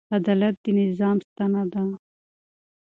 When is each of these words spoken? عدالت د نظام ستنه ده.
عدالت 0.17 0.55
د 0.63 0.65
نظام 0.79 1.17
ستنه 1.27 1.63
ده. 1.71 1.83